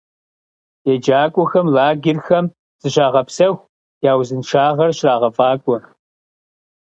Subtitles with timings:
[0.93, 2.45] ЕджакӀуэхэм лагерхэм
[2.81, 3.65] зыщагъэпсэху,
[4.09, 5.77] я узыншагъэр щрагъэфӀакӀуэ.